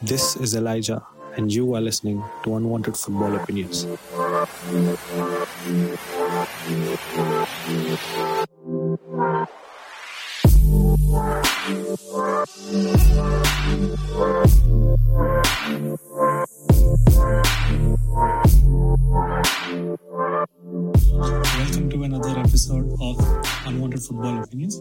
[0.00, 1.04] This is Elijah,
[1.36, 3.84] and you are listening to Unwanted Football Opinions.
[21.58, 23.18] Welcome to another episode of
[23.66, 24.80] Unwanted Football Opinions.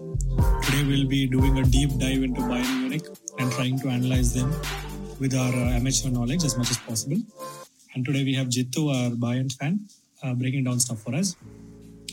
[0.62, 3.08] Today we'll be doing a deep dive into Bayern Munich
[3.40, 4.54] and trying to analyze them
[5.20, 7.18] with our uh, amateur knowledge as much as possible.
[7.94, 9.88] And today we have Jittu, our Bayern fan,
[10.24, 11.36] uh, breaking down stuff for us.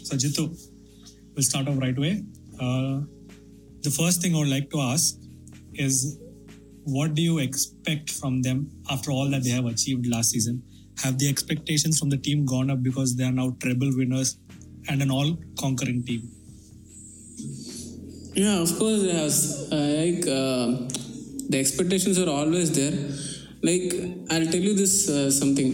[0.03, 0.57] So Jittu,
[1.35, 2.25] we'll start off right away.
[2.61, 3.01] Uh,
[3.83, 5.17] the first thing I would like to ask
[5.75, 6.19] is
[6.85, 10.63] what do you expect from them after all that they have achieved last season?
[11.03, 14.39] Have the expectations from the team gone up because they are now treble winners
[14.89, 16.31] and an all conquering team?
[18.35, 19.69] Yeah, of course, yes.
[19.71, 21.04] Uh, like uh,
[21.49, 22.97] the expectations are always there.
[23.63, 23.95] Like
[24.31, 25.73] I'll tell you this uh, something.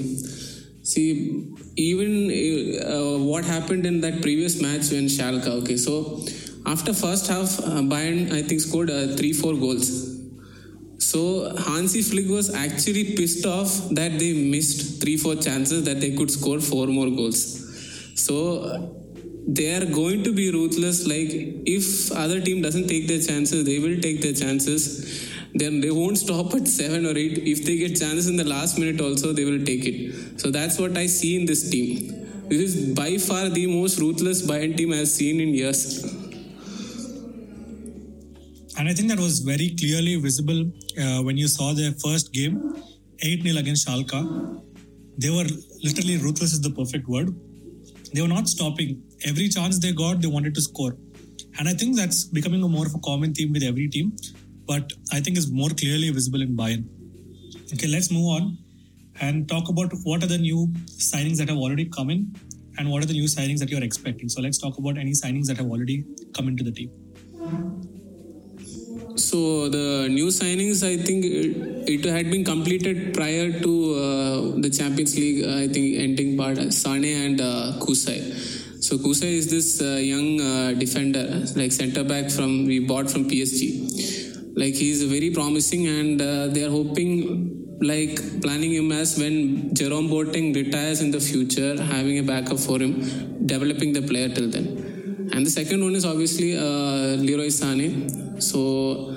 [0.82, 2.12] See, even
[2.82, 5.48] uh, what happened in that previous match when Schalke.
[5.62, 6.24] Okay, so
[6.66, 10.10] after first half, uh, Bayern I think scored uh, three four goals.
[10.98, 16.14] So Hansi Flick was actually pissed off that they missed three four chances that they
[16.14, 17.40] could score four more goals.
[18.14, 18.96] So
[19.48, 21.06] they are going to be ruthless.
[21.06, 21.30] Like
[21.66, 25.30] if other team doesn't take their chances, they will take their chances.
[25.54, 27.38] Then they won't stop at seven or eight.
[27.38, 30.40] If they get chances in the last minute, also they will take it.
[30.40, 32.48] So that's what I see in this team.
[32.48, 36.04] This is by far the most ruthless Bayern team I've seen in years.
[38.78, 42.82] And I think that was very clearly visible uh, when you saw their first game,
[43.20, 44.62] 8 0 against Schalke.
[45.18, 45.46] They were
[45.84, 47.34] literally ruthless, is the perfect word.
[48.14, 49.02] They were not stopping.
[49.24, 50.96] Every chance they got, they wanted to score.
[51.58, 54.16] And I think that's becoming a more of a common theme with every team,
[54.70, 56.82] but I think is more clearly visible in Bayern.
[57.74, 58.56] Okay, let's move on
[59.26, 60.60] and talk about what are the new
[61.10, 62.20] signings that have already come in
[62.78, 64.28] and what are the new signings that you're expecting.
[64.28, 65.98] So let's talk about any signings that have already
[66.36, 66.90] come into the team.
[69.16, 71.50] So the new signings, I think it,
[71.94, 75.44] it had been completed prior to uh, the Champions League.
[75.44, 76.58] I think ending part.
[76.72, 78.18] Sane and uh, Kouassi.
[78.82, 81.24] So Kouassi is this uh, young uh, defender,
[81.56, 84.09] like centre back from we bought from PSG.
[84.56, 90.08] Like he's very promising, and uh, they are hoping, like planning him as when Jerome
[90.08, 95.28] Boateng retires in the future, having a backup for him, developing the player till then.
[95.32, 98.40] And the second one is obviously uh, Leroy Sane.
[98.40, 99.16] So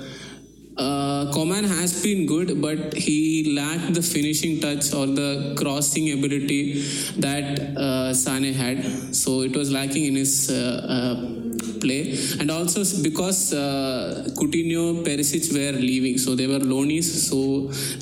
[0.76, 6.82] uh, Coman has been good, but he lacked the finishing touch or the crossing ability
[7.18, 9.14] that uh, Sane had.
[9.14, 11.43] So it was lacking in his uh, uh,
[11.84, 12.00] play.
[12.40, 16.18] And also because uh, Coutinho, Perisic were leaving.
[16.26, 17.08] So they were loanies.
[17.28, 17.38] So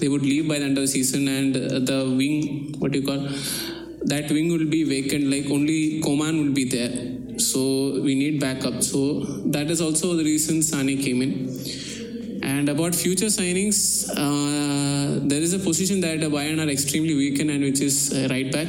[0.01, 1.29] they would leave by the end of the season.
[1.39, 3.29] And uh, the wing, what you call
[4.13, 5.25] that wing will be vacant.
[5.35, 7.39] Like only Coman will be there.
[7.39, 7.61] So
[8.07, 8.83] we need backup.
[8.83, 9.21] So
[9.57, 11.33] that is also the reason Sane came in.
[12.43, 17.51] And about future signings, uh, there is a position that Bayern are extremely weak in,
[17.51, 18.69] and which is uh, right back.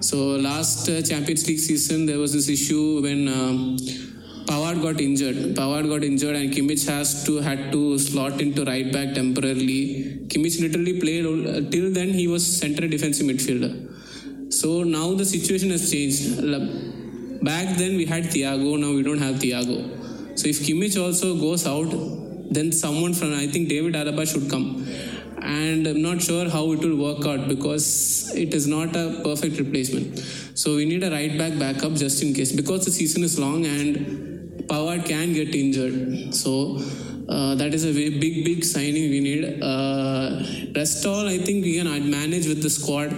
[0.00, 0.16] So
[0.48, 3.76] last uh, Champions League season, there was this issue when um,
[4.48, 5.36] Pavard got injured.
[5.56, 9.80] Pavard got injured, and Kimmich has to had to slot into right back temporarily.
[10.28, 12.10] Kimmich literally played uh, till then.
[12.10, 13.72] He was central defensive midfielder.
[14.52, 16.40] So now the situation has changed.
[17.44, 18.78] Back then we had Thiago.
[18.78, 19.78] Now we don't have Thiago.
[20.38, 21.90] So if Kimmich also goes out,
[22.50, 24.86] then someone from I think David Alaba should come.
[25.42, 29.58] And I'm not sure how it will work out because it is not a perfect
[29.58, 30.18] replacement.
[30.54, 33.66] So we need a right back backup just in case because the season is long
[33.66, 34.35] and
[34.66, 36.34] Pavard can get injured.
[36.34, 36.80] So
[37.28, 39.62] uh, that is a big, big signing we need.
[39.62, 40.42] Uh,
[40.74, 43.12] rest all, I think we can manage with the squad.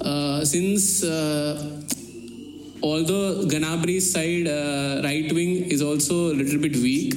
[0.00, 1.82] Uh, since uh,
[2.82, 7.14] although Gnabry's side uh, right wing is also a little bit weak,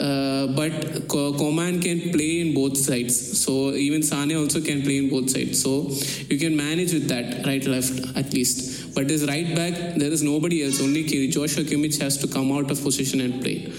[0.00, 3.40] uh, but Coman can play in both sides.
[3.44, 5.62] So even Sane also can play in both sides.
[5.62, 5.88] So
[6.28, 8.77] you can manage with that right left at least.
[8.94, 10.80] But his right back, there is nobody else.
[10.80, 13.72] Only Joshua Kimmich has to come out of position and play.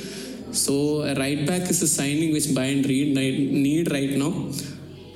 [0.52, 4.52] So a right back is a signing which Bayern need right now.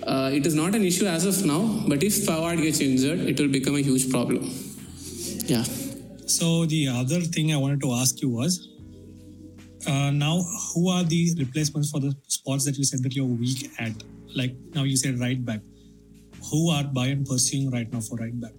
[0.06, 3.40] Uh, it is not an issue as of now, but if Pavard gets injured, it
[3.40, 4.44] will become a huge problem.
[5.46, 5.64] Yeah.
[6.26, 8.70] So the other thing I wanted to ask you was,
[9.88, 10.42] uh, now
[10.74, 13.92] who are the replacements for the spots that you said that you're weak at?
[14.36, 15.62] Like now you said right back.
[16.52, 18.54] Who are Bayern pursuing right now for right back?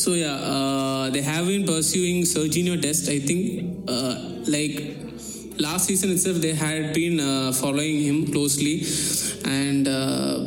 [0.00, 3.06] So yeah, uh, they have been pursuing Serginho Dest.
[3.10, 4.14] I think uh,
[4.54, 4.96] like
[5.58, 8.76] last season itself they had been uh, following him closely,
[9.44, 10.38] and uh,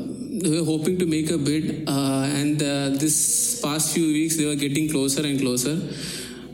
[0.41, 1.87] they were hoping to make a bid.
[1.87, 5.77] Uh, and uh, this past few weeks they were getting closer and closer.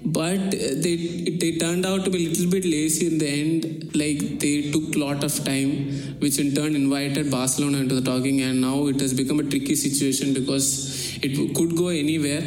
[0.04, 0.96] But they
[1.44, 3.96] they turned out to be a little bit lazy in the end.
[3.96, 5.72] Like they took a lot of time,
[6.20, 9.76] which in turn invited Barcelona into the talking, and now it has become a tricky
[9.76, 10.70] situation because
[11.22, 12.44] it could go anywhere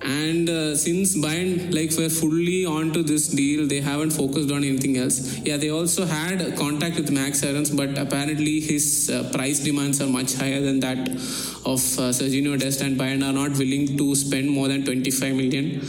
[0.00, 4.96] and uh, since Bayern like were fully onto this deal, they haven't focused on anything
[4.96, 5.38] else.
[5.38, 10.06] Yeah, they also had contact with Max Aarons, but apparently his uh, price demands are
[10.06, 14.48] much higher than that of uh, Serginho Dest, and Bayern are not willing to spend
[14.48, 15.86] more than 25 million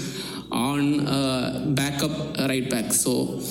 [0.51, 2.91] on uh, backup right back.
[2.93, 3.41] So.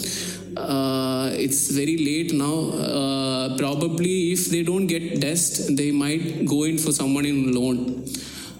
[0.57, 2.71] Uh, it's very late now.
[2.71, 8.05] Uh, probably, if they don't get Dest, they might go in for someone in loan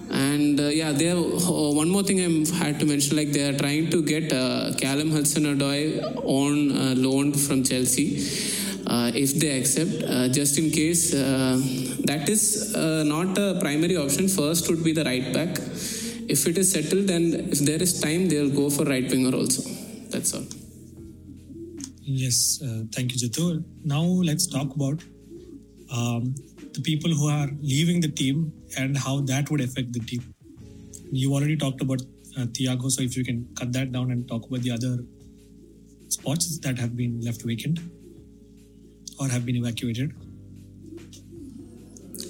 [0.09, 3.15] and uh, yeah, there uh, one more thing I had to mention.
[3.17, 8.07] Like they are trying to get uh, Callum Hudson-Odoi on uh, loan from Chelsea.
[8.87, 12.75] Uh, if they accept, uh, just in case, that is
[13.05, 14.27] not a primary option.
[14.27, 15.57] First would be the right back.
[16.27, 19.61] If it is settled and if there is time, they'll go for right winger also.
[20.09, 20.45] That's all.
[22.01, 22.59] Yes,
[22.93, 23.63] thank you, Jitu.
[23.83, 25.03] Now let's talk about
[25.95, 26.33] um,
[26.73, 30.23] the people who are leaving the team and how that would affect the team.
[31.11, 32.01] You already talked about
[32.37, 34.99] uh, Thiago, so if you can cut that down and talk about the other
[36.09, 37.79] spots that have been left vacant
[39.19, 40.13] or have been evacuated.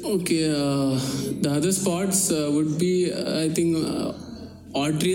[0.03, 0.97] Okay, uh,
[1.41, 4.13] the other spots uh, would be, uh, I think, uh,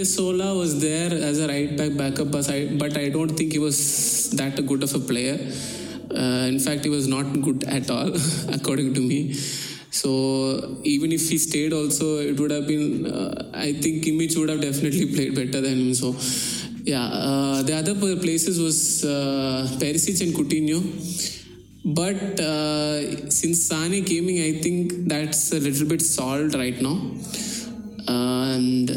[0.04, 3.58] Sola was there as a right back backup, but I, but I don't think he
[3.58, 5.38] was that good of a player.
[6.16, 8.10] Uh, in fact, he was not good at all,
[8.52, 9.34] according to me.
[9.90, 13.06] So even if he stayed, also it would have been.
[13.06, 15.94] Uh, I think Kimmich would have definitely played better than him.
[15.94, 16.16] So
[16.82, 20.80] yeah, uh, the other places was uh, Perisic and Coutinho.
[21.84, 26.96] But uh, since Sane came in, I think that's a little bit solved right now.
[28.08, 28.90] and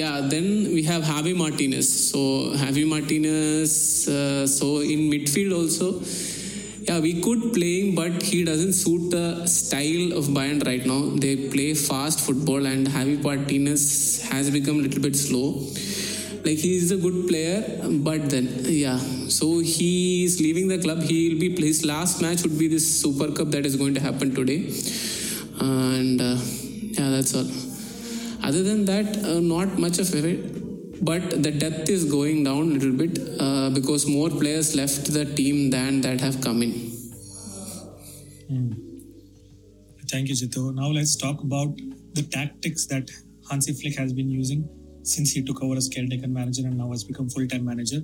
[0.00, 1.88] yeah, then we have Javi Martinez.
[2.10, 2.18] So
[2.62, 4.08] Javi Martinez.
[4.08, 5.88] Uh, so in midfield also,
[6.88, 11.00] yeah, we could play but he doesn't suit the style of Bayern right now.
[11.24, 15.46] They play fast football, and Javi Martinez has become a little bit slow.
[16.46, 17.60] Like he is a good player,
[18.08, 18.98] but then yeah,
[19.38, 21.02] so he is leaving the club.
[21.02, 24.02] He will be his last match would be this Super Cup that is going to
[24.08, 24.60] happen today,
[25.60, 26.36] and uh,
[26.98, 27.73] yeah, that's all.
[28.48, 31.04] Other than that, uh, not much of it.
[31.04, 35.24] But the depth is going down a little bit uh, because more players left the
[35.24, 36.72] team than that have come in.
[38.50, 38.84] Mm.
[40.10, 40.74] Thank you, Jitu.
[40.74, 41.76] Now let's talk about
[42.12, 43.10] the tactics that
[43.50, 44.68] Hansi Flick has been using
[45.02, 48.00] since he took over as caretaker manager and now has become full-time manager.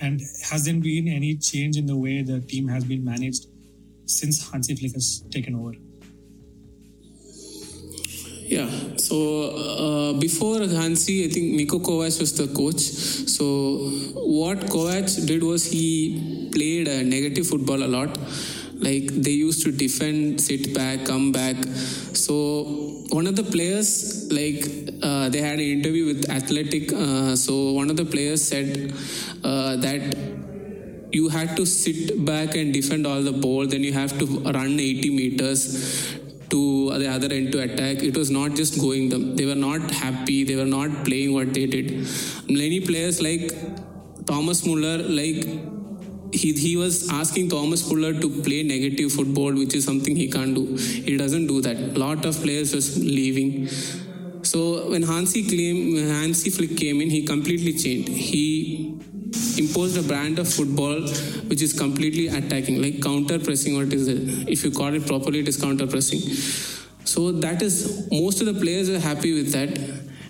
[0.00, 3.46] And has there been any change in the way the team has been managed
[4.06, 5.72] since Hansi Flick has taken over?
[8.46, 8.68] Yeah.
[8.98, 9.16] So
[9.56, 12.80] uh, before Hansi, I think Niko Kovac was the coach.
[13.36, 18.18] So what Kovac did was he played a negative football a lot.
[18.74, 21.56] Like they used to defend, sit back, come back.
[22.12, 24.62] So one of the players, like
[25.02, 26.92] uh, they had an interview with Athletic.
[26.92, 28.92] Uh, so one of the players said
[29.42, 30.16] uh, that
[31.14, 34.26] you had to sit back and defend all the ball then you have to
[34.56, 36.13] run 80 meters
[36.54, 38.02] to the other end to attack.
[38.10, 39.36] It was not just going them.
[39.36, 40.44] They were not happy.
[40.50, 41.92] They were not playing what they did.
[42.48, 43.46] Many players like
[44.26, 45.42] Thomas Muller, like
[46.42, 50.54] he, he was asking Thomas Muller to play negative football, which is something he can't
[50.54, 50.64] do.
[51.08, 51.76] He doesn't do that.
[51.76, 53.68] A lot of players was leaving.
[54.42, 58.08] So when Hansi came, Hansi Flick came in, he completely changed.
[58.08, 59.00] He
[59.58, 61.00] imposed a brand of football
[61.50, 63.76] which is completely attacking, like counter pressing.
[63.76, 64.48] What is it?
[64.48, 66.20] If you call it properly, it is counter pressing.
[67.04, 69.78] So that is most of the players are happy with that.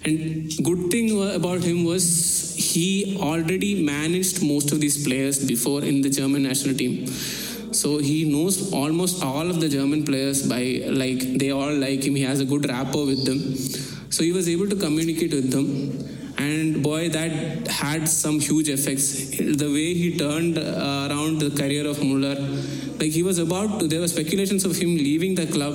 [0.05, 6.03] And good thing about him was he already managed most of these players before in
[6.03, 7.07] the German national team.
[7.73, 12.15] So he knows almost all of the German players by like they all like him.
[12.15, 13.57] He has a good rapport with them.
[14.11, 15.69] So he was able to communicate with them
[16.39, 19.31] and boy that had some huge effects.
[19.39, 22.37] The way he turned uh, around the career of Muller
[22.99, 25.75] like he was about to there were speculations of him leaving the club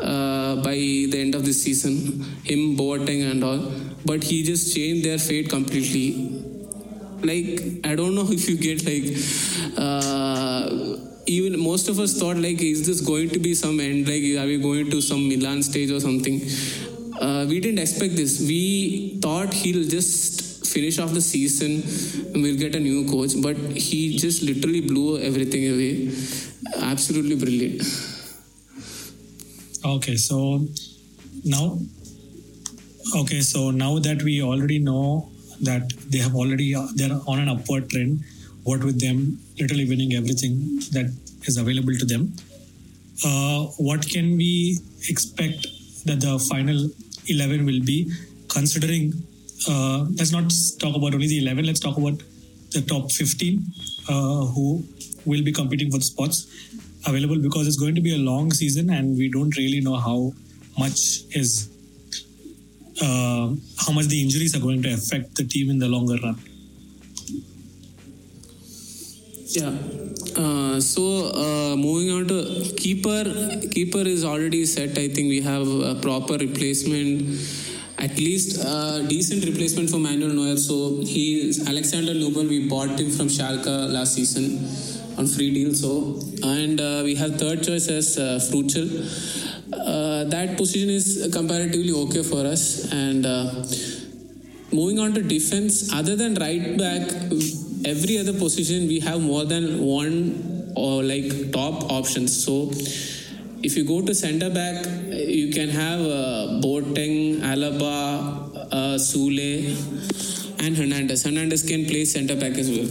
[0.00, 3.60] uh, by the end of this season him Boateng and all
[4.04, 6.08] but he just changed their fate completely.
[7.22, 9.06] Like I don't know if you get like
[9.76, 14.08] uh, even most of us thought like is this going to be some end?
[14.08, 16.40] Like are we going to some Milan stage or something
[17.22, 18.40] uh, we didn't expect this.
[18.40, 21.72] We thought he'll just finish off the season,
[22.32, 23.34] and we'll get a new coach.
[23.40, 25.92] But he just literally blew everything away.
[26.92, 27.82] Absolutely brilliant.
[29.84, 30.66] Okay, so
[31.44, 31.78] now,
[33.16, 35.28] okay, so now that we already know
[35.60, 38.20] that they have already they're on an upward trend,
[38.64, 40.58] what with them literally winning everything
[40.96, 41.12] that
[41.44, 42.32] is available to them,
[43.24, 45.66] uh, what can we expect
[46.06, 46.88] that the final
[47.28, 48.10] 11 will be
[48.48, 49.12] considering
[49.68, 52.22] uh, let's not talk about only the 11 let's talk about
[52.70, 53.62] the top 15
[54.08, 54.82] uh, who
[55.24, 56.46] will be competing for the spots
[57.06, 60.32] available because it's going to be a long season and we don't really know how
[60.78, 61.68] much is
[63.00, 63.50] uh,
[63.84, 66.36] how much the injuries are going to affect the team in the longer run
[69.56, 69.72] yeah
[70.42, 71.02] uh, so
[71.44, 72.38] uh, moving on to
[72.76, 73.24] keeper
[73.74, 77.38] keeper is already set i think we have a proper replacement
[78.06, 80.56] at least a decent replacement for Manuel Neuer.
[80.56, 82.48] So he Alexander Nubel.
[82.48, 84.46] We bought him from Schalke last season
[85.18, 85.72] on free deal.
[85.74, 88.88] So and uh, we have third choice as uh, Fruchtl.
[89.72, 92.92] Uh, that position is comparatively okay for us.
[92.92, 93.64] And uh,
[94.72, 97.08] moving on to defense, other than right back,
[97.84, 102.44] every other position we have more than one or like top options.
[102.44, 102.70] So
[103.62, 109.76] if you go to centre back, you can have uh, Boateng, Alaba, uh, Sule,
[110.64, 111.24] and Hernandez.
[111.24, 112.88] Hernandez can play centre back as well.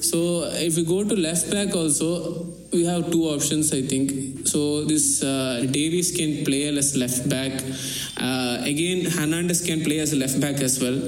[0.00, 4.46] So if you go to left back also, we have two options I think.
[4.46, 7.52] So this uh, Davies can play as left back.
[8.16, 10.98] Uh, again, Hernandez can play as left back as well.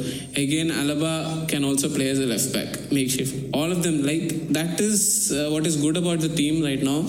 [0.45, 3.35] Again, Alaba can also play as a left back, makeshift.
[3.54, 7.00] All of them, like that is uh, what is good about the team right now.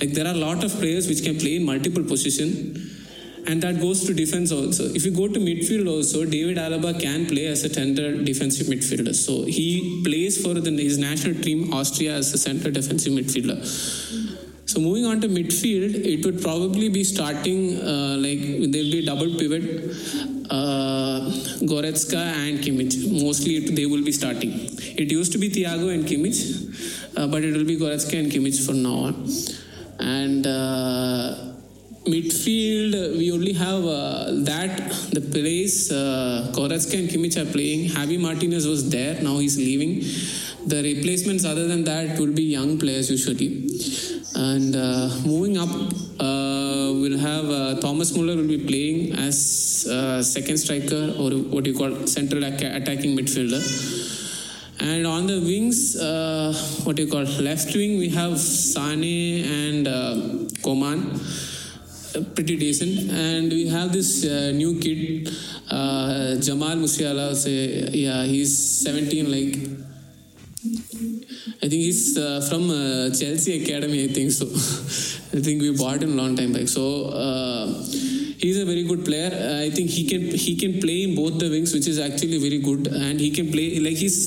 [0.00, 2.97] Like there are a lot of players which can play in multiple position
[3.46, 4.84] and that goes to defense also.
[4.84, 9.14] If you go to midfield also, David Alaba can play as a center defensive midfielder.
[9.14, 13.58] So he plays for the, his national team Austria as a center defensive midfielder.
[14.66, 18.40] So moving on to midfield, it would probably be starting uh, like
[18.70, 19.64] there'll be double pivot,
[20.50, 21.20] uh,
[21.70, 22.96] Goretzka and Kimmich.
[23.24, 24.52] Mostly it, they will be starting.
[24.52, 28.66] It used to be Thiago and Kimmich, uh, but it will be Goretzka and Kimmich
[28.66, 29.28] from now on.
[30.00, 31.47] And uh,
[32.12, 34.76] midfield, we only have uh, that
[35.12, 37.90] the place uh, Goretzka and Kimmich are playing.
[37.90, 39.92] Javi Martinez was there, now he's leaving.
[40.66, 43.68] The replacements, other than that, will be young players usually.
[44.34, 45.70] And uh, moving up,
[46.20, 51.64] uh, we'll have uh, Thomas Muller will be playing as uh, second striker or what
[51.66, 53.62] you call central attacking midfielder.
[54.80, 55.96] And on the wings,
[56.84, 61.18] what you call left wing, we have Sane and Coman
[62.34, 63.10] pretty decent.
[63.10, 65.28] And we have this uh, new kid,
[65.70, 67.34] uh, Jamal Musiala.
[67.34, 69.30] Say, yeah, he's 17.
[69.30, 69.56] Like,
[71.62, 74.04] I think he's uh, from uh, Chelsea Academy.
[74.04, 74.46] I think so.
[75.36, 76.68] I think we bought him a long time back.
[76.68, 77.84] So uh,
[78.38, 79.30] he's a very good player.
[79.66, 82.60] I think he can he can play in both the wings, which is actually very
[82.68, 82.86] good.
[82.86, 84.18] And he can play like he's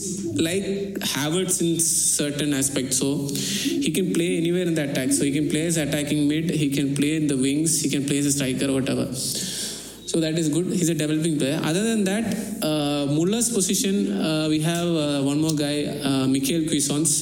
[0.47, 0.65] like
[1.13, 2.97] Havertz in certain aspects.
[2.97, 3.09] So
[3.85, 5.11] he can play anywhere in the attack.
[5.11, 6.49] So he can play as attacking mid.
[6.63, 7.81] He can play in the wings.
[7.81, 9.07] He can play as a striker, whatever.
[10.11, 10.65] So that is good.
[10.79, 11.59] He's a developing player.
[11.63, 12.25] Other than that,
[12.69, 15.77] uh, Muller's position, uh, we have uh, one more guy,
[16.09, 17.15] uh, Michael Cuisance.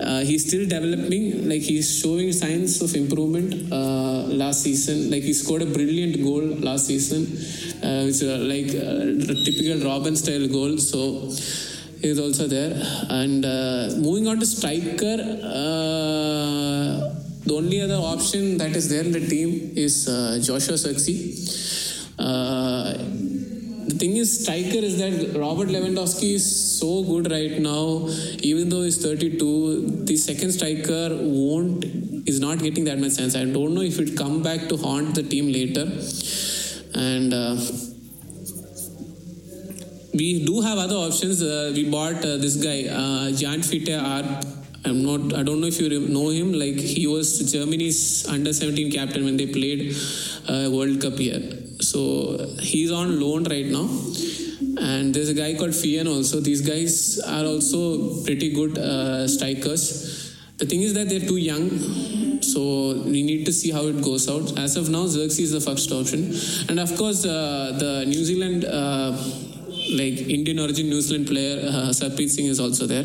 [0.00, 1.48] Uh, he's still developing.
[1.48, 3.72] Like he's showing signs of improvement.
[3.72, 7.22] Uh, last season, like he scored a brilliant goal last season,
[7.82, 10.78] uh, which uh, like a typical Robben style goal.
[10.78, 11.30] So
[12.04, 12.74] is also there.
[13.08, 17.14] And uh, moving on to striker, uh,
[17.46, 21.54] the only other option that is there in the team is uh, Joshua Zirkzee.
[23.86, 28.08] The thing is, striker is that Robert Lewandowski is so good right now.
[28.40, 31.84] Even though he's 32, the second striker won't
[32.26, 33.36] is not getting that much chance.
[33.36, 35.84] I don't know if it come back to haunt the team later.
[36.94, 37.56] And uh,
[40.14, 41.42] we do have other options.
[41.42, 44.44] Uh, we bought uh, this guy, uh, Jan Fiete Arp.
[44.86, 45.34] I'm not.
[45.34, 46.52] I don't know if you know him.
[46.52, 49.94] Like he was Germany's under 17 captain when they played
[50.48, 51.63] uh, World Cup here.
[51.84, 52.00] So
[52.60, 53.88] he's on loan right now.
[54.76, 56.40] And there's a guy called Fien also.
[56.40, 60.34] These guys are also pretty good uh, strikers.
[60.56, 61.68] The thing is that they're too young,
[62.40, 64.56] so we need to see how it goes out.
[64.56, 66.32] As of now, Zirkzee is the first option,
[66.68, 69.10] and of course, uh, the New Zealand, uh,
[70.00, 73.02] like Indian origin New Zealand player uh, Sarpreet Singh is also there.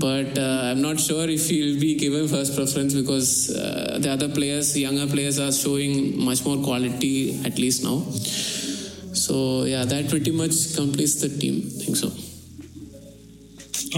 [0.00, 4.30] But uh, I'm not sure if he'll be given first preference because uh, the other
[4.30, 8.00] players, younger players, are showing much more quality at least now.
[9.12, 11.62] So yeah, that pretty much completes the team.
[11.66, 12.08] I think so.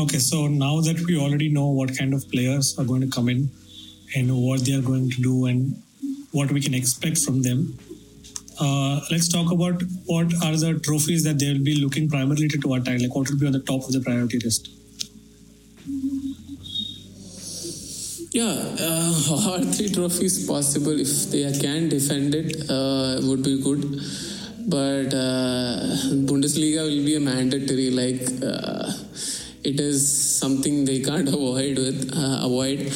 [0.03, 3.29] Okay, so now that we already know what kind of players are going to come
[3.29, 3.51] in
[4.17, 5.81] and what they are going to do and
[6.33, 7.79] what we can expect from them,
[8.59, 12.75] uh, let's talk about what are the trophies that they will be looking primarily to
[12.75, 13.01] attack.
[13.01, 14.71] Like what will be on the top of the priority list?
[18.33, 19.13] Yeah, uh,
[19.47, 23.83] all three trophies possible if they can defend it uh, would be good.
[24.67, 25.81] But uh,
[26.29, 27.91] Bundesliga will be a mandatory.
[27.91, 28.91] Like uh,
[29.63, 30.01] it is
[30.39, 32.91] something they can't avoid with uh, avoid.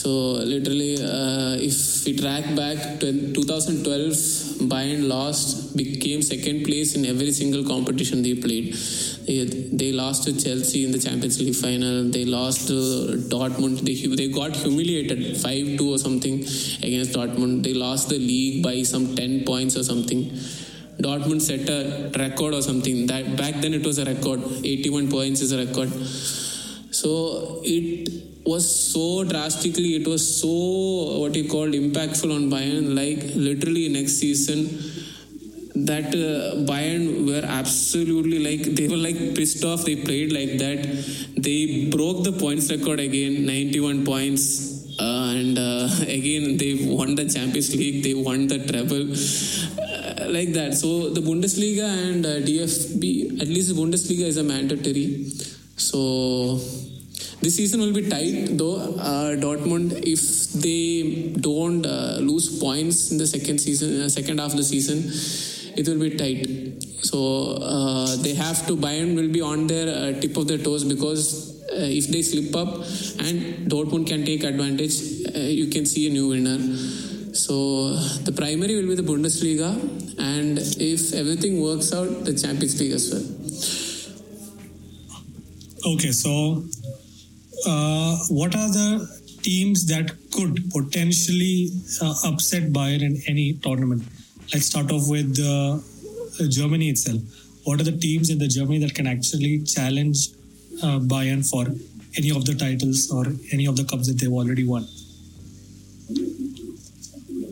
[0.00, 0.08] So
[0.52, 7.32] literally, uh, if we track back to 2012, Bayern lost, became second place in every
[7.32, 8.74] single competition they played.
[9.26, 12.10] They, they lost to Chelsea in the Champions League final.
[12.10, 12.74] They lost to
[13.34, 13.80] Dortmund.
[13.80, 17.62] They, they got humiliated 5 2 or something against Dortmund.
[17.62, 20.30] They lost the league by some 10 points or something.
[20.98, 23.06] Dortmund set a record or something.
[23.06, 24.40] That back then it was a record.
[24.64, 25.90] 81 points is a record.
[27.02, 28.08] So it
[28.44, 30.48] was so drastically, it was so
[31.20, 32.94] what you called impactful on Bayern.
[32.94, 34.60] Like literally next season,
[35.74, 39.84] that uh, Bayern were absolutely like they were like pissed off.
[39.84, 40.80] They played like that.
[41.36, 44.46] They broke the points record again, 91 points.
[45.00, 48.04] Uh, and uh, again, they won the Champions League.
[48.04, 49.06] They won the treble,
[49.82, 50.74] uh, like that.
[50.74, 55.30] So the Bundesliga and uh, DFB, at least the Bundesliga is a mandatory.
[55.76, 56.60] So
[57.42, 58.76] this season will be tight though.
[58.98, 64.52] Uh, Dortmund, if they don't uh, lose points in the second season, uh, second half
[64.52, 64.98] of the season,
[65.76, 66.46] it will be tight.
[67.04, 68.76] So uh, they have to.
[68.76, 72.54] Bayern will be on their uh, tip of their toes because uh, if they slip
[72.54, 72.76] up
[73.24, 74.94] and Dortmund can take advantage,
[75.34, 76.58] uh, you can see a new winner.
[77.34, 77.96] So
[78.28, 79.70] the primary will be the Bundesliga,
[80.18, 83.24] and if everything works out, the Champions League as well.
[85.94, 86.62] Okay, so
[87.66, 89.08] uh, what are the
[89.42, 94.02] teams that could potentially uh, upset Bayern in any tournament?
[94.52, 95.78] Let's start off with uh,
[96.48, 97.20] Germany itself.
[97.64, 100.28] What are the teams in the Germany that can actually challenge
[100.82, 101.66] uh, Bayern for
[102.16, 104.86] any of the titles or any of the cups that they've already won?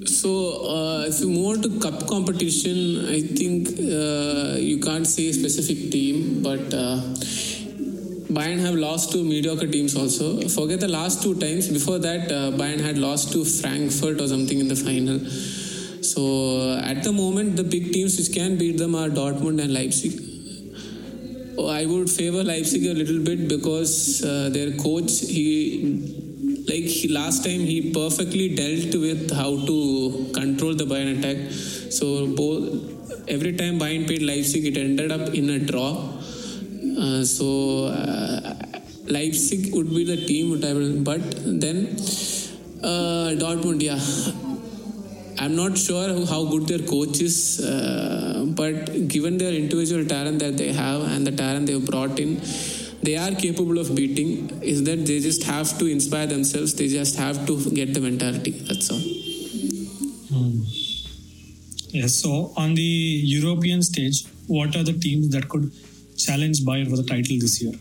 [0.07, 0.31] So,
[0.69, 5.33] uh, if you move on to cup competition, I think uh, you can't say a
[5.33, 7.01] specific team, but uh,
[8.37, 10.49] Bayern have lost to mediocre teams also.
[10.49, 11.69] Forget the last two times.
[11.69, 15.19] Before that, uh, Bayern had lost to Frankfurt or something in the final.
[16.03, 20.13] So, at the moment, the big teams which can beat them are Dortmund and Leipzig.
[21.59, 26.21] Oh, I would favor Leipzig a little bit because uh, their coach, he
[26.69, 31.53] like he, last time he perfectly dealt with how to control the Bayern attack.
[31.91, 36.20] So both every time Bayern played Leipzig, it ended up in a draw.
[36.81, 38.55] Uh, so uh,
[39.07, 40.61] Leipzig would be the team,
[41.05, 41.21] but
[41.61, 41.97] then
[42.83, 44.01] uh, Dortmund, yeah.
[45.39, 50.59] I'm not sure how good their coach is, uh, but given their individual talent that
[50.59, 52.41] they have and the talent they've brought in,
[53.03, 54.63] they are capable of beating.
[54.63, 56.75] Is that they just have to inspire themselves?
[56.75, 58.51] They just have to get the mentality.
[58.51, 59.01] That's all.
[61.93, 65.73] Yes, so on the European stage, what are the teams that could
[66.25, 67.75] challenge Bayern for the title this year,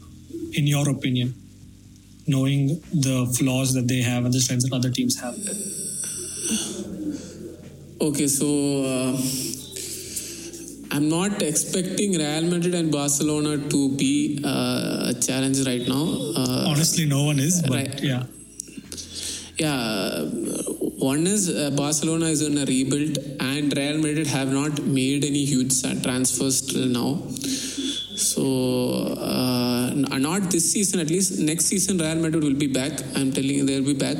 [0.53, 1.33] in your opinion?
[2.27, 2.67] Knowing
[3.07, 5.35] the flaws that they have and the strengths that other teams have.
[8.01, 8.47] Okay, so
[8.85, 9.17] uh,
[10.95, 16.05] I'm not expecting Real Madrid and Barcelona to be uh, a challenge right now.
[16.35, 18.03] Uh, Honestly, no one is, but Right.
[18.03, 18.23] yeah.
[19.57, 20.23] yeah,
[21.11, 25.43] one is uh, Barcelona is in a rebuild, and Real Madrid have not made any
[25.45, 27.09] huge uh, transfers till now.
[28.19, 32.91] So, uh, not this season, at least next season, Real Madrid will be back.
[33.15, 34.17] I'm telling you, they'll be back.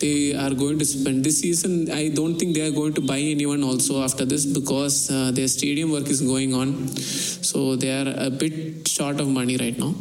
[0.00, 1.90] They are going to spend this season.
[1.90, 5.48] I don't think they are going to buy anyone also after this because uh, their
[5.48, 6.88] stadium work is going on.
[6.88, 9.94] So, they are a bit short of money right now.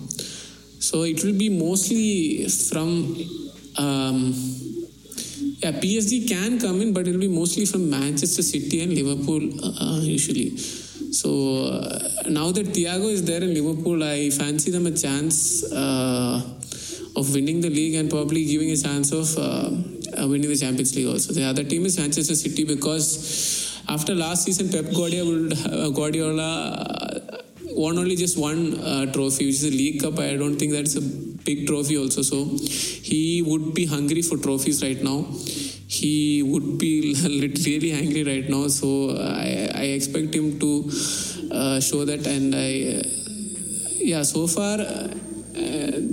[0.79, 3.17] So, it will be mostly from.
[3.77, 4.33] Um,
[5.63, 9.41] yeah, PSG can come in, but it will be mostly from Manchester City and Liverpool
[9.63, 10.57] uh, usually.
[11.11, 16.41] So uh, now that Thiago is there in Liverpool, I fancy them a chance uh,
[17.15, 21.07] of winning the league and probably giving a chance of uh, winning the Champions League
[21.07, 21.33] also.
[21.33, 27.37] The other team is Manchester City because after last season, Pep Guardiola, uh, Guardiola uh,
[27.73, 30.19] won only just one uh, trophy, which is the League Cup.
[30.19, 32.21] I don't think that's a big trophy also.
[32.21, 35.25] So he would be hungry for trophies right now.
[35.97, 36.93] He would be
[37.67, 38.67] really angry right now.
[38.67, 40.71] So I, I expect him to
[41.51, 43.03] uh, show that, and I, uh,
[44.11, 45.07] yeah, so far uh,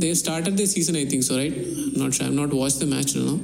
[0.03, 0.97] they started the season.
[0.97, 1.53] I think so, right?
[1.55, 2.27] I'm not sure.
[2.27, 3.39] I've not watched the match now.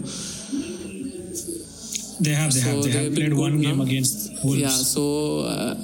[2.21, 3.85] They have, they So have, they they have have played one game now.
[3.85, 4.61] against Wolves.
[4.61, 5.75] Yeah, so uh,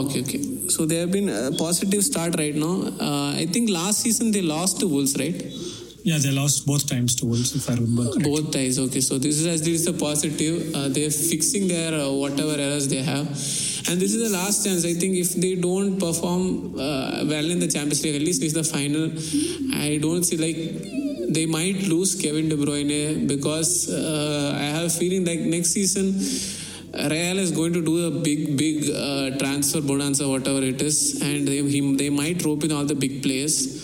[0.00, 0.40] okay, okay.
[0.68, 2.74] So they have been a positive start right now.
[3.00, 5.40] Uh, I think last season they lost to Wolves, right?
[6.04, 8.24] Yeah, they lost both times to Wolves, if I remember correctly.
[8.24, 10.74] Both times, Okay, so this is this is the positive.
[10.74, 13.26] Uh, they're fixing their uh, whatever errors they have,
[13.88, 14.84] and this is the last chance.
[14.84, 18.54] I think if they don't perform uh, well in the Champions League, at least this
[18.54, 19.04] is the final.
[19.80, 20.58] I don't see like
[21.32, 26.18] they might lose Kevin De Bruyne because uh, I have a feeling like next season.
[26.94, 31.48] Real is going to do a big, big uh, transfer bonanza, whatever it is, and
[31.48, 33.81] they, he, they might rope in all the big players.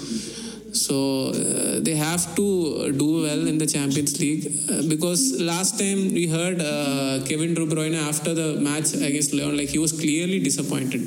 [0.86, 0.96] So
[1.28, 6.26] uh, they have to do well in the Champions League uh, because last time we
[6.28, 11.02] heard uh, Kevin De Bruyne after the match against Lyon, like he was clearly disappointed.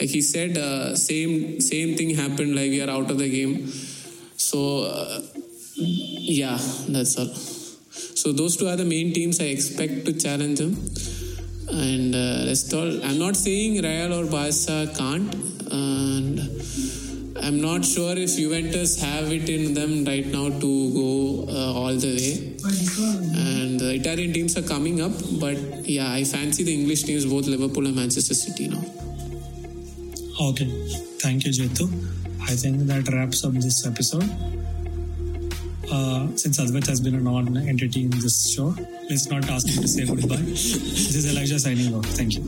[0.00, 2.54] Like he said, uh, same same thing happened.
[2.54, 3.68] Like we are out of the game.
[4.48, 5.20] So uh,
[5.76, 7.32] yeah, that's all.
[8.22, 10.74] So those two are the main teams I expect to challenge them.
[11.68, 15.34] And uh, rest all, I'm not saying Real or Barca can't.
[15.72, 16.38] And
[17.46, 21.94] I'm not sure if Juventus have it in them right now to go uh, all
[21.94, 22.56] the way.
[23.40, 25.56] And the Italian teams are coming up, but
[25.88, 28.82] yeah, I fancy the English teams, both Liverpool and Manchester City now.
[30.40, 30.66] Okay.
[31.20, 31.86] Thank you, Jetu.
[32.42, 34.28] I think that wraps up this episode.
[35.88, 38.74] Uh, since Advait has been a non-entity in this show,
[39.08, 40.34] let's not ask him to say goodbye.
[40.34, 42.06] this is Elijah signing off.
[42.06, 42.42] Thank you.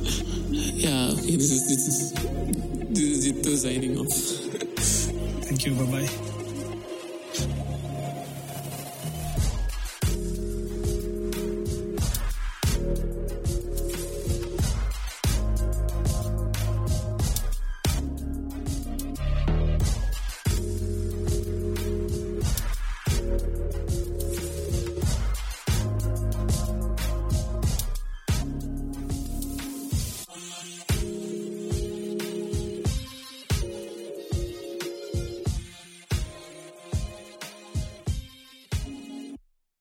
[0.50, 2.12] Yeah, this is this is
[2.90, 4.67] this is Jittu signing off.
[5.48, 5.74] Thank you.
[5.74, 6.27] Bye bye.